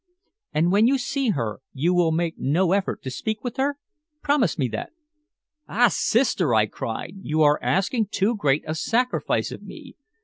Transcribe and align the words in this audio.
"And 0.51 0.71
when 0.71 0.87
you 0.87 0.97
see 0.97 1.29
her 1.29 1.59
you 1.73 1.93
will 1.93 2.11
make 2.11 2.33
no 2.39 2.71
effort 2.71 3.03
to 3.03 3.11
speak 3.11 3.43
with 3.43 3.57
her? 3.57 3.77
Promise 4.23 4.57
me 4.57 4.67
that." 4.69 4.93
"Ah, 5.69 5.89
Sister!" 5.91 6.55
I 6.55 6.65
cried. 6.65 7.17
"You 7.21 7.43
are 7.43 7.59
asking 7.61 8.07
too 8.07 8.35
great 8.35 8.63
a 8.65 8.73
sacrifice 8.73 9.51
of 9.51 9.61
me. 9.61 9.93